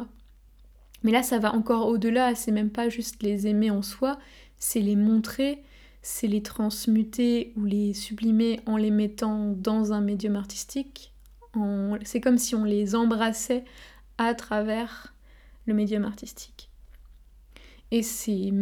Mais 1.03 1.13
là, 1.13 1.23
ça 1.23 1.39
va 1.39 1.55
encore 1.55 1.87
au-delà, 1.87 2.35
c'est 2.35 2.53
même 2.53 2.71
pas 2.71 2.89
juste 2.89 3.23
les 3.23 3.47
aimer 3.47 3.71
en 3.71 3.83
soi, 3.83 4.19
c'est 4.57 4.81
les 4.81 4.97
montrer, 4.97 5.63
c'est 6.03 6.27
les 6.27 6.43
transmuter 6.43 7.53
ou 7.57 7.65
les 7.65 7.93
sublimer 7.93 8.61
en 8.67 8.77
les 8.77 8.91
mettant 8.91 9.53
dans 9.53 9.93
un 9.93 10.01
médium 10.01 10.37
artistique. 10.37 11.13
C'est 12.05 12.21
comme 12.21 12.39
si 12.39 12.55
on 12.55 12.65
les 12.65 12.95
embrassait 12.95 13.65
à 14.19 14.35
travers 14.35 15.15
le 15.67 15.75
médium 15.75 16.05
artistique. 16.05 16.71
Et 17.91 18.03
c'est... 18.03 18.53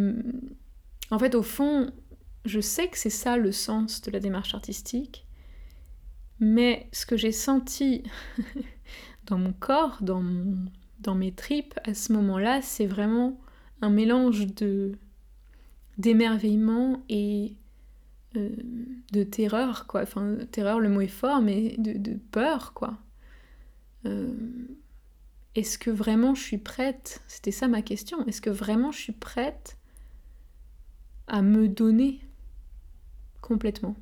En 1.10 1.18
fait, 1.18 1.34
au 1.34 1.42
fond, 1.42 1.90
je 2.44 2.60
sais 2.60 2.88
que 2.88 2.98
c'est 2.98 3.10
ça 3.10 3.36
le 3.36 3.52
sens 3.52 4.02
de 4.02 4.10
la 4.10 4.20
démarche 4.20 4.54
artistique, 4.54 5.26
mais 6.40 6.88
ce 6.92 7.06
que 7.06 7.16
j'ai 7.16 7.32
senti 7.32 8.02
dans 9.26 9.38
mon 9.38 9.52
corps, 9.52 9.98
dans, 10.00 10.24
dans 11.00 11.14
mes 11.14 11.32
tripes 11.32 11.78
à 11.84 11.94
ce 11.94 12.12
moment-là, 12.12 12.62
c'est 12.62 12.86
vraiment 12.86 13.38
un 13.80 13.90
mélange 13.90 14.46
de 14.54 14.92
d'émerveillement 15.98 17.02
et 17.08 17.56
euh, 18.36 18.50
de 19.12 19.22
terreur, 19.24 19.86
quoi. 19.86 20.02
Enfin, 20.02 20.36
terreur, 20.52 20.78
le 20.78 20.88
mot 20.88 21.00
est 21.00 21.08
fort, 21.08 21.42
mais 21.42 21.74
de, 21.78 22.14
peur, 22.30 22.72
quoi. 22.72 22.98
Euh, 24.06 24.32
est-ce 25.58 25.78
que 25.78 25.90
vraiment 25.90 26.34
je 26.34 26.42
suis 26.42 26.58
prête? 26.58 27.22
C'était 27.28 27.50
ça 27.50 27.68
ma 27.68 27.82
question. 27.82 28.24
Est-ce 28.26 28.40
que 28.40 28.50
vraiment 28.50 28.92
je 28.92 28.98
suis 28.98 29.12
prête 29.12 29.76
à 31.26 31.42
me 31.42 31.68
donner 31.68 32.20
complètement? 33.40 33.96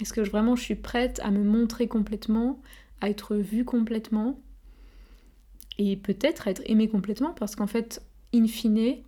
Est-ce 0.00 0.12
que 0.12 0.20
vraiment 0.20 0.56
je 0.56 0.62
suis 0.62 0.76
prête 0.76 1.20
à 1.22 1.30
me 1.30 1.44
montrer 1.44 1.88
complètement, 1.88 2.60
à 3.00 3.10
être 3.10 3.36
vue 3.36 3.64
complètement 3.64 4.40
et 5.78 5.96
peut-être 5.96 6.48
à 6.48 6.50
être 6.50 6.62
aimée 6.66 6.88
complètement? 6.88 7.32
Parce 7.32 7.54
qu'en 7.54 7.66
fait, 7.66 8.02
in 8.34 8.46
fine, 8.46 9.02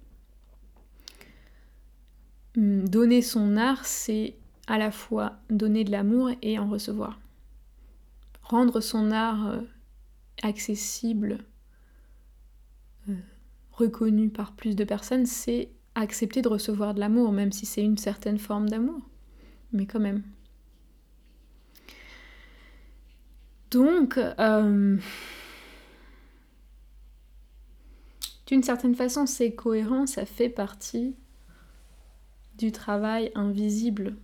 Hmm, 2.56 2.84
donner 2.84 3.22
son 3.22 3.56
art, 3.56 3.86
c'est 3.86 4.34
à 4.66 4.76
la 4.76 4.90
fois 4.90 5.36
donner 5.48 5.84
de 5.84 5.90
l'amour 5.90 6.30
et 6.42 6.58
en 6.58 6.68
recevoir. 6.68 7.18
Rendre 8.42 8.80
son 8.80 9.10
art 9.10 9.48
euh, 9.48 9.60
accessible, 10.42 11.38
euh, 13.08 13.14
reconnu 13.72 14.28
par 14.28 14.52
plus 14.52 14.76
de 14.76 14.84
personnes, 14.84 15.26
c'est 15.26 15.70
accepter 15.94 16.42
de 16.42 16.48
recevoir 16.48 16.94
de 16.94 17.00
l'amour, 17.00 17.32
même 17.32 17.52
si 17.52 17.66
c'est 17.66 17.82
une 17.82 17.98
certaine 17.98 18.38
forme 18.38 18.68
d'amour. 18.68 19.00
Mais 19.72 19.86
quand 19.86 20.00
même. 20.00 20.22
Donc, 23.70 24.18
euh, 24.18 24.98
d'une 28.46 28.62
certaine 28.62 28.94
façon, 28.94 29.26
c'est 29.26 29.54
cohérent, 29.54 30.06
ça 30.06 30.26
fait 30.26 30.50
partie 30.50 31.16
du 32.58 32.70
travail 32.70 33.32
invisible 33.34 34.16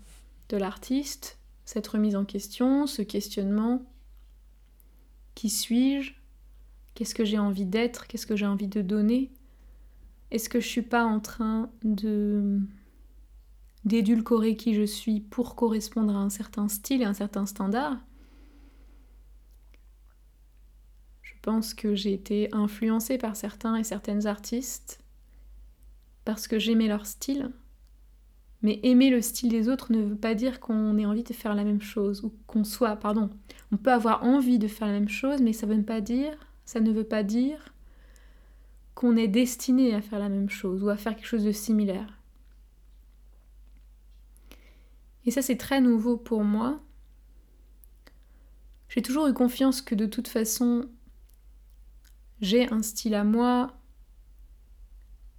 de 0.51 0.59
l'artiste, 0.59 1.38
cette 1.64 1.87
remise 1.87 2.14
en 2.14 2.25
question, 2.25 2.87
ce 2.87 3.03
questionnement. 3.03 3.83
Qui 5.35 5.51
suis-je 5.51 6.17
Qu'est-ce 6.98 7.14
que 7.14 7.24
j'ai 7.24 7.38
envie 7.38 7.64
d'être? 7.64 8.08
Qu'est-ce 8.08 8.26
que 8.26 8.34
j'ai 8.34 8.44
envie 8.44 8.66
de 8.66 8.82
donner? 8.82 9.30
Est-ce 10.32 10.48
que 10.48 10.58
je 10.58 10.66
suis 10.66 10.82
pas 10.82 11.04
en 11.04 11.20
train 11.20 11.70
de 11.84 12.58
d'édulcorer 13.84 14.56
qui 14.56 14.74
je 14.74 14.82
suis 14.82 15.20
pour 15.20 15.54
correspondre 15.54 16.16
à 16.16 16.18
un 16.18 16.28
certain 16.28 16.66
style 16.66 17.02
et 17.02 17.04
un 17.04 17.14
certain 17.14 17.46
standard? 17.46 17.98
Je 21.22 21.34
pense 21.40 21.72
que 21.72 21.94
j'ai 21.94 22.14
été 22.14 22.48
influencée 22.52 23.16
par 23.16 23.37
certains 23.37 23.76
et 23.76 23.84
certaines 23.84 24.26
artistes 24.26 25.00
parce 26.24 26.48
que 26.48 26.58
j'aimais 26.58 26.88
leur 26.88 27.06
style, 27.06 27.52
mais 28.62 28.80
aimer 28.82 29.11
le 29.11 29.22
style 29.22 29.50
des 29.50 29.68
autres 29.68 29.92
ne 29.92 30.02
veut 30.02 30.16
pas 30.16 30.34
dire 30.34 30.58
qu'on 30.58 30.98
ait 30.98 31.06
envie 31.06 31.22
de 31.22 31.32
faire 31.32 31.54
la 31.54 31.62
même 31.62 31.80
chose, 31.80 32.24
ou 32.24 32.34
qu'on 32.48 32.64
soit, 32.64 32.96
pardon, 32.96 33.30
on 33.70 33.76
peut 33.76 33.92
avoir 33.92 34.24
envie 34.24 34.58
de 34.58 34.66
faire 34.66 34.88
la 34.88 34.94
même 34.94 35.08
chose, 35.08 35.40
mais 35.40 35.52
ça, 35.52 35.64
veut 35.64 35.80
pas 35.84 36.00
dire, 36.00 36.37
ça 36.68 36.81
ne 36.81 36.92
veut 36.92 37.02
pas 37.02 37.22
dire 37.22 37.72
qu'on 38.94 39.16
est 39.16 39.26
destiné 39.26 39.94
à 39.94 40.02
faire 40.02 40.18
la 40.18 40.28
même 40.28 40.50
chose, 40.50 40.83
ou 40.83 40.90
à 40.90 40.98
faire 40.98 41.16
quelque 41.16 41.24
chose 41.24 41.44
de 41.44 41.50
similaire. 41.50 42.18
Et 45.24 45.31
ça, 45.31 45.40
c'est 45.40 45.57
très 45.57 45.81
nouveau 45.81 46.18
pour 46.18 46.44
moi. 46.44 46.78
J'ai 48.90 49.00
toujours 49.00 49.28
eu 49.28 49.33
confiance 49.33 49.81
que 49.81 49.94
de 49.94 50.04
toute 50.04 50.28
façon, 50.28 50.90
j'ai 52.42 52.70
un 52.70 52.83
style 52.83 53.14
à 53.14 53.24
moi, 53.24 53.74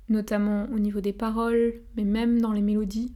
notamment 0.08 0.64
au 0.72 0.80
niveau 0.80 1.00
des 1.00 1.14
paroles, 1.14 1.80
mais 1.96 2.06
même 2.06 2.42
dans 2.42 2.54
les 2.54 2.64
mélodies. 2.64 3.14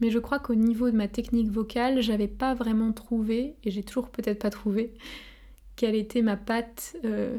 Mais 0.00 0.10
je 0.10 0.18
crois 0.18 0.38
qu'au 0.38 0.54
niveau 0.54 0.90
de 0.90 0.96
ma 0.96 1.08
technique 1.08 1.50
vocale, 1.50 2.02
j'avais 2.02 2.28
pas 2.28 2.52
vraiment 2.52 2.92
trouvé, 2.92 3.56
et 3.64 3.70
j'ai 3.70 3.82
toujours 3.82 4.10
peut-être 4.10 4.42
pas 4.42 4.50
trouvé, 4.50 4.92
quelle 5.76 5.94
était 5.94 6.22
ma 6.22 6.36
patte. 6.36 6.96
Euh, 7.04 7.36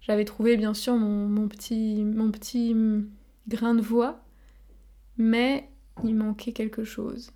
j'avais 0.00 0.24
trouvé 0.24 0.56
bien 0.56 0.74
sûr 0.74 0.96
mon, 0.96 1.48
petit, 1.48 2.04
mon 2.04 2.30
petit 2.30 2.74
grain 3.48 3.74
de 3.74 3.82
voix, 3.82 4.24
mais 5.16 5.68
il 6.04 6.14
manquait 6.14 6.52
quelque 6.52 6.84
chose. 6.84 7.30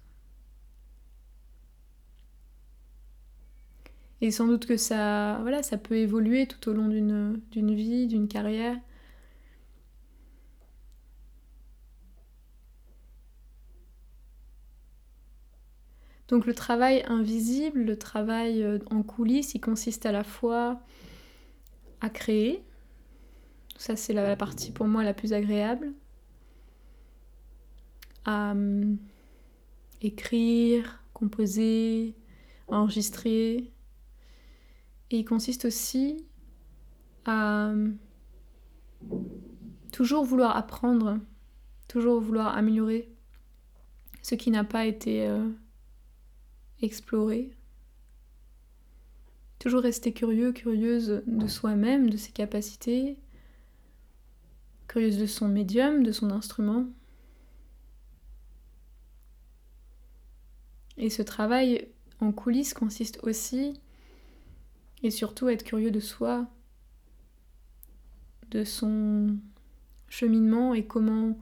Et 4.20 4.30
sans 4.30 4.46
doute 4.46 4.66
que 4.66 4.76
ça, 4.76 5.38
voilà, 5.42 5.62
ça 5.62 5.76
peut 5.76 5.96
évoluer 5.96 6.46
tout 6.46 6.70
au 6.70 6.72
long 6.72 6.88
d'une 6.88 7.74
vie, 7.74 8.06
d'une 8.06 8.28
carrière. 8.28 8.76
Donc 16.28 16.46
le 16.46 16.54
travail 16.54 17.04
invisible, 17.06 17.82
le 17.82 17.96
travail 17.96 18.62
euh, 18.62 18.78
en 18.90 19.02
coulisses, 19.02 19.54
il 19.54 19.60
consiste 19.60 20.06
à 20.06 20.12
la 20.12 20.24
fois 20.24 20.80
à 22.00 22.10
créer, 22.10 22.64
ça 23.78 23.96
c'est 23.96 24.12
la, 24.12 24.36
partie 24.36 24.72
pour 24.72 24.86
moi 24.86 25.04
la 25.04 25.14
plus 25.14 25.32
agréable, 25.32 25.92
à 28.24 28.50
hum, 28.50 28.98
écrire, 30.02 31.02
composer, 31.12 32.14
enregistrer, 32.68 33.72
et 35.10 35.18
il 35.18 35.24
consiste 35.24 35.66
aussi 35.66 36.26
à 37.24 37.68
euh, 37.68 37.90
toujours 39.92 40.24
vouloir 40.24 40.56
apprendre, 40.56 41.20
toujours 41.86 42.20
vouloir 42.20 42.56
améliorer 42.56 43.08
ce 44.22 44.34
qui 44.34 44.50
n'a 44.50 44.64
pas 44.64 44.86
été 44.86 45.26
euh, 45.28 45.48
exploré. 46.82 47.50
Toujours 49.58 49.82
rester 49.82 50.12
curieux, 50.12 50.52
curieuse 50.52 51.22
de 51.26 51.46
soi-même, 51.46 52.10
de 52.10 52.16
ses 52.16 52.32
capacités, 52.32 53.16
curieuse 54.86 55.18
de 55.18 55.26
son 55.26 55.48
médium, 55.48 56.02
de 56.02 56.12
son 56.12 56.30
instrument. 56.30 56.86
Et 60.98 61.10
ce 61.10 61.22
travail 61.22 61.88
en 62.20 62.32
coulisses 62.32 62.74
consiste 62.74 63.20
aussi 63.22 63.80
et 65.02 65.10
surtout 65.10 65.48
être 65.48 65.64
curieux 65.64 65.90
de 65.90 66.00
soi, 66.00 66.46
de 68.50 68.64
son 68.64 69.36
cheminement 70.08 70.74
et 70.74 70.86
comment, 70.86 71.38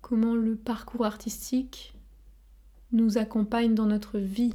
comment 0.00 0.34
le 0.34 0.56
parcours 0.56 1.04
artistique 1.04 1.95
nous 2.92 3.18
accompagne 3.18 3.74
dans 3.74 3.86
notre 3.86 4.18
vie. 4.18 4.54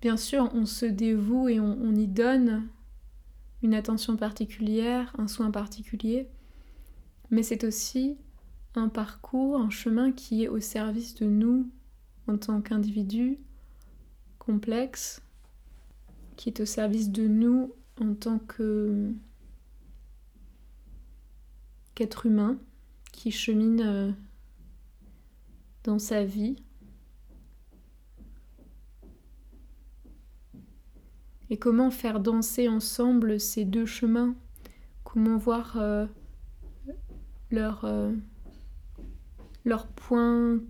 Bien 0.00 0.16
sûr, 0.16 0.50
on 0.54 0.66
se 0.66 0.86
dévoue 0.86 1.48
et 1.48 1.60
on, 1.60 1.94
y 1.94 2.08
donne 2.08 2.68
une 3.62 3.74
attention 3.74 4.16
particulière, 4.16 5.14
un 5.18 5.28
soin 5.28 5.50
particulier, 5.50 6.28
mais 7.30 7.42
c'est 7.42 7.64
aussi 7.64 8.16
un 8.74 8.88
parcours, 8.88 9.60
un 9.60 9.70
chemin 9.70 10.10
qui 10.10 10.44
est 10.44 10.48
au 10.48 10.60
service 10.60 11.14
de 11.14 11.26
nous 11.26 11.70
en 12.26 12.36
tant 12.36 12.60
qu'individus 12.60 13.38
complexes, 14.38 15.22
qui 16.36 16.48
est 16.48 16.60
au 16.60 16.66
service 16.66 17.10
de 17.10 17.28
nous 17.28 17.72
en 18.00 18.14
tant 18.14 18.38
que 18.38 19.12
qu'être 21.94 22.26
humain 22.26 22.58
qui 23.12 23.30
chemine 23.30 23.80
euh, 23.82 24.10
dans 25.84 25.98
sa 25.98 26.24
vie. 26.24 26.56
Et 31.50 31.58
comment 31.58 31.90
faire 31.90 32.20
danser 32.20 32.68
ensemble 32.68 33.38
ces 33.38 33.64
deux 33.64 33.84
chemins? 33.84 34.34
Comment 35.04 35.36
voir 35.36 35.76
euh, 35.76 36.06
leur, 37.50 37.84
euh, 37.84 38.14
point 39.96 40.60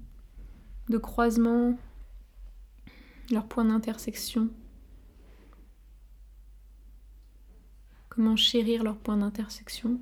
de 0.88 0.98
croisement, 0.98 1.78
leur 3.30 3.46
point 3.46 3.64
d'intersection? 3.64 4.48
Comment 8.08 8.34
chérir 8.34 8.82
leur 8.82 8.96
point 8.96 9.16
d'intersection? 9.16 10.00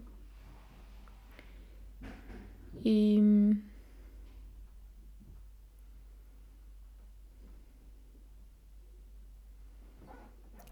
Et 2.87 3.21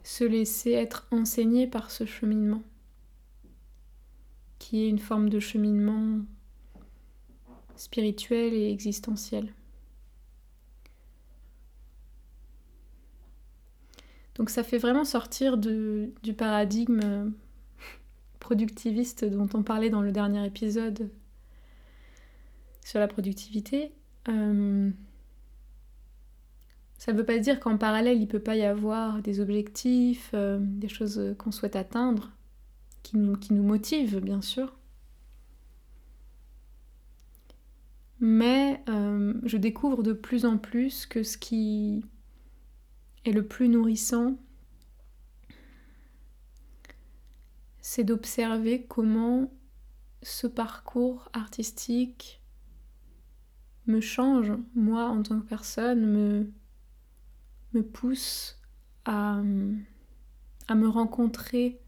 se 0.08 0.24
laisser 0.24 0.70
être 0.70 1.06
enseigné 1.10 1.66
par 1.66 1.90
ce 1.90 2.06
cheminement, 2.06 2.62
qui 4.58 4.82
est 4.82 4.88
une 4.88 4.98
forme 4.98 5.28
de 5.28 5.38
cheminement 5.38 6.20
spirituel 7.76 8.54
et 8.54 8.72
existentiel. 8.72 9.52
Donc 14.36 14.48
ça 14.48 14.64
fait 14.64 14.78
vraiment 14.78 15.04
sortir 15.04 15.58
du 15.58 16.34
paradigme 16.38 17.30
productiviste 18.40 19.26
dont 19.26 19.48
on 19.52 19.62
parlait 19.62 19.90
dans 19.90 20.00
le 20.00 20.10
dernier 20.10 20.46
épisode 20.46 21.10
sur 22.82 22.98
la 22.98 23.08
productivité, 23.08 23.92
euh, 24.28 24.90
ça 26.98 27.12
ne 27.12 27.18
veut 27.18 27.24
pas 27.24 27.38
dire 27.38 27.60
qu'en 27.60 27.78
parallèle, 27.78 28.18
il 28.18 28.22
ne 28.22 28.26
peut 28.26 28.40
pas 28.40 28.56
y 28.56 28.64
avoir 28.64 29.22
des 29.22 29.40
objectifs, 29.40 30.30
euh, 30.34 30.58
des 30.60 30.88
choses 30.88 31.34
qu'on 31.38 31.52
souhaite 31.52 31.76
atteindre, 31.76 32.32
qui 33.04 33.16
nous, 33.16 33.36
qui 33.36 33.54
nous 33.54 33.62
motivent, 33.62 34.18
bien 34.18 34.42
sûr. 34.42 34.74
Mais 38.20 38.82
euh, 38.88 39.34
je 39.44 39.56
découvre 39.56 40.02
de 40.02 40.12
plus 40.12 40.44
en 40.44 40.58
plus 40.58 41.06
que 41.06 41.22
ce 41.22 41.38
qui 41.38 42.04
est 43.24 43.32
le 43.32 43.46
plus 43.46 43.68
nourrissant, 43.68 44.36
c'est 47.80 48.02
d'observer 48.02 48.84
comment 48.88 49.52
ce 50.22 50.48
parcours 50.48 51.30
artistique 51.32 52.42
me 53.86 54.00
change, 54.00 54.52
moi 54.74 55.04
en 55.04 55.22
tant 55.22 55.40
que 55.40 55.46
personne, 55.46 56.04
me, 56.04 56.50
pousse 57.80 58.56
à, 59.04 59.40
à 60.68 60.74
me 60.74 60.88
rencontrer 60.88 61.80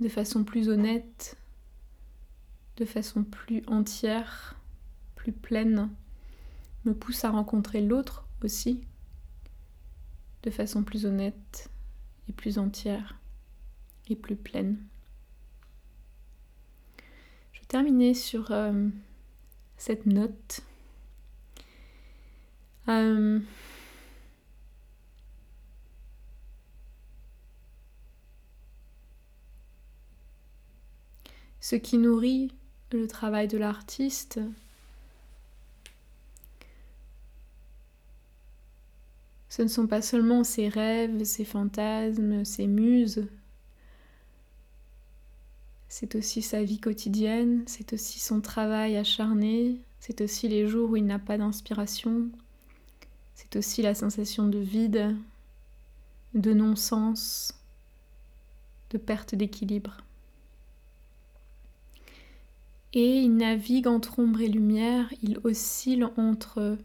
de 0.00 0.08
façon 0.08 0.44
plus 0.44 0.68
honnête, 0.68 1.36
de 2.76 2.84
façon 2.84 3.24
plus 3.24 3.62
entière, 3.66 4.56
plus 5.14 5.32
pleine, 5.32 5.90
me 6.84 6.94
pousse 6.94 7.24
à 7.24 7.30
rencontrer 7.30 7.82
l'autre 7.82 8.26
aussi, 8.42 8.82
de 10.42 10.50
façon 10.50 10.82
plus 10.82 11.04
honnête 11.04 11.70
et 12.28 12.32
plus 12.32 12.58
entière 12.58 13.18
et 14.08 14.16
plus 14.16 14.36
pleine. 14.36 14.78
Je 17.52 17.60
vais 17.60 17.66
terminer 17.66 18.14
sur 18.14 18.50
euh, 18.50 18.88
cette 19.76 20.06
note. 20.06 20.62
Euh, 22.90 23.38
ce 31.60 31.76
qui 31.76 31.98
nourrit 31.98 32.52
le 32.90 33.06
travail 33.06 33.46
de 33.46 33.58
l'artiste, 33.58 34.40
ce 39.48 39.62
ne 39.62 39.68
sont 39.68 39.86
pas 39.86 40.02
seulement 40.02 40.42
ses 40.42 40.68
rêves, 40.68 41.22
ses 41.22 41.44
fantasmes, 41.44 42.44
ses 42.44 42.66
muses, 42.66 43.28
c'est 45.88 46.16
aussi 46.16 46.42
sa 46.42 46.64
vie 46.64 46.80
quotidienne, 46.80 47.62
c'est 47.66 47.92
aussi 47.92 48.18
son 48.18 48.40
travail 48.40 48.96
acharné, 48.96 49.80
c'est 50.00 50.20
aussi 50.22 50.48
les 50.48 50.66
jours 50.66 50.90
où 50.90 50.96
il 50.96 51.04
n'a 51.04 51.18
pas 51.20 51.38
d'inspiration, 51.38 52.30
c'est 53.40 53.56
aussi 53.56 53.80
la 53.80 53.94
sensation 53.94 54.48
de 54.48 54.58
vide, 54.58 55.16
de 56.34 56.52
non-sens, 56.52 57.54
de 58.90 58.98
perte 58.98 59.34
d'équilibre. 59.34 60.02
Et 62.92 63.20
il 63.20 63.36
navigue 63.36 63.86
entre 63.86 64.18
ombre 64.18 64.42
et 64.42 64.48
lumière, 64.48 65.10
il 65.22 65.38
oscille 65.44 66.04
entre 66.18 66.76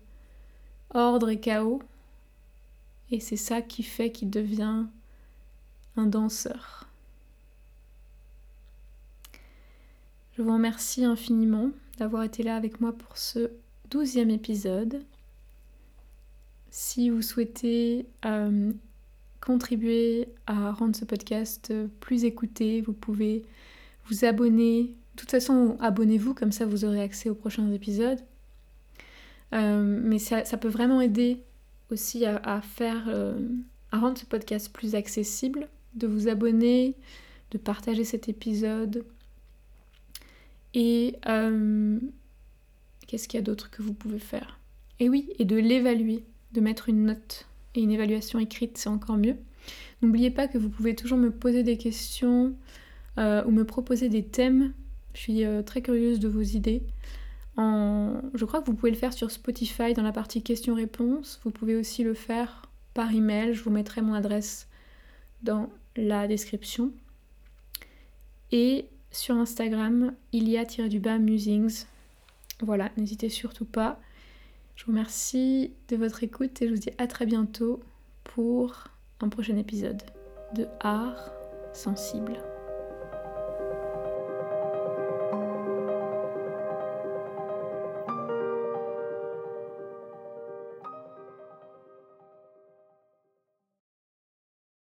ordre 0.91 1.29
et 1.29 1.39
chaos, 1.41 1.81
et 3.11 3.19
c'est 3.19 3.35
ça 3.35 3.61
qui 3.61 3.83
fait 3.83 4.11
qu'il 4.11 4.29
devient 4.29 4.85
un 5.97 6.05
danseur. 6.05 6.87
Je 10.37 10.41
vous 10.41 10.53
remercie 10.53 11.03
infiniment 11.03 11.71
d'avoir 11.97 12.23
été 12.23 12.43
là 12.43 12.55
avec 12.55 12.79
moi 12.79 12.93
pour 12.93 13.17
ce 13.17 13.51
douzième 13.89 14.29
épisode. 14.29 15.03
Si 16.77 17.09
vous 17.09 17.21
souhaitez 17.21 18.05
euh, 18.25 18.73
contribuer 19.39 20.27
à 20.45 20.73
rendre 20.73 20.93
ce 20.93 21.05
podcast 21.05 21.71
plus 22.01 22.25
écouté, 22.25 22.81
vous 22.81 22.91
pouvez 22.91 23.43
vous 24.07 24.25
abonner. 24.25 24.83
De 24.83 25.15
toute 25.15 25.31
façon, 25.31 25.77
abonnez-vous, 25.79 26.33
comme 26.33 26.51
ça 26.51 26.65
vous 26.65 26.83
aurez 26.83 27.01
accès 27.01 27.29
aux 27.29 27.33
prochains 27.33 27.71
épisodes. 27.71 28.19
Euh, 29.53 30.01
mais 30.03 30.19
ça, 30.19 30.43
peut 30.57 30.67
vraiment 30.67 30.99
aider 30.99 31.41
aussi 31.91 32.25
euh, 32.25 32.39
à 32.43 32.61
rendre 33.93 34.17
ce 34.17 34.25
podcast 34.25 34.69
plus 34.73 34.95
accessible, 34.95 35.69
de 35.93 36.07
vous 36.07 36.27
abonner, 36.27 36.93
de 37.51 37.57
partager 37.57 38.03
cet 38.03 38.27
épisode, 38.27 39.05
et 40.73 41.15
qu'est-ce 43.07 43.29
qu'il 43.29 43.37
y 43.37 43.41
a 43.41 43.45
d'autre 43.45 43.69
que 43.69 43.81
vous 43.81 43.93
pouvez 43.93 44.19
faire? 44.19 44.59
Et 44.99 45.07
oui, 45.07 45.29
et 45.39 45.45
de 45.45 45.55
l'évaluer, 45.55 46.25
de 46.55 46.61
mettre 46.61 46.89
une 46.89 47.05
note 47.05 47.47
et 47.75 47.81
une 47.81 47.91
évaluation 47.91 48.39
écrite, 48.39 48.77
c'est 48.77 48.89
encore 48.89 49.17
mieux. 49.17 49.35
N'oubliez 50.01 50.31
pas 50.31 50.47
que 50.47 50.57
vous 50.57 50.69
pouvez 50.69 50.95
toujours 50.95 51.17
me 51.17 51.31
poser 51.31 51.63
des 51.63 51.77
questions 51.77 52.55
euh, 53.17 53.43
ou 53.45 53.51
me 53.51 53.65
proposer 53.65 54.09
des 54.09 54.23
thèmes. 54.23 54.73
Je 55.13 55.19
suis 55.19 55.45
euh, 55.45 55.61
très 55.61 55.81
curieuse 55.81 56.19
de 56.19 56.27
vos 56.27 56.41
idées. 56.41 56.83
Je 57.57 58.43
crois 58.43 58.61
que 58.61 58.65
vous 58.65 58.73
pouvez 58.73 58.91
le 58.91 58.97
faire 58.97 59.13
sur 59.13 59.31
Spotify 59.31 59.93
dans 59.93 60.03
la 60.03 60.11
partie 60.11 60.41
questions-réponses. 60.41 61.39
Vous 61.43 61.51
pouvez 61.51 61.75
aussi 61.75 62.03
le 62.03 62.13
faire 62.13 62.63
par 62.93 63.13
email. 63.13 63.53
Je 63.53 63.63
vous 63.63 63.69
mettrai 63.69 64.01
mon 64.01 64.13
adresse 64.13 64.67
dans 65.41 65.69
la 65.95 66.27
description. 66.27 66.91
Et 68.51 68.85
sur 69.11 69.35
Instagram, 69.35 70.13
il 70.33 70.49
y 70.49 70.57
a 70.57 70.65
tiré 70.65 70.89
du 70.89 70.99
bas 70.99 71.17
musings. 71.17 71.85
Voilà, 72.61 72.91
n'hésitez 72.97 73.29
surtout 73.29 73.65
pas. 73.65 73.99
Je 74.75 74.83
vous 74.85 74.91
remercie 74.91 75.73
de 75.87 75.95
votre 75.95 76.23
écoute 76.23 76.61
et 76.61 76.67
je 76.67 76.73
vous 76.73 76.79
dis 76.79 76.91
à 76.97 77.07
très 77.07 77.25
bientôt 77.25 77.81
pour 78.23 78.85
un 79.21 79.29
prochain 79.29 79.57
épisode 79.57 80.01
de 80.53 80.67
Art 80.81 81.31
sensible. 81.73 82.37